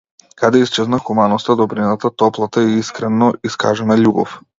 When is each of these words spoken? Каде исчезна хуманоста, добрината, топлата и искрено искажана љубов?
Каде 0.35 0.59
исчезна 0.61 0.99
хуманоста, 1.09 1.55
добрината, 1.59 2.09
топлата 2.23 2.63
и 2.69 2.73
искрено 2.79 3.29
искажана 3.51 3.99
љубов? 4.05 4.35